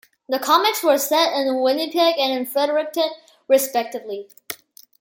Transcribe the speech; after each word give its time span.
The 0.27 0.39
comics 0.39 0.81
were 0.81 0.97
set 0.97 1.31
in 1.33 1.61
Winnipeg 1.61 2.15
and 2.17 2.49
Fredericton, 2.49 3.11
respectively. 3.47 4.29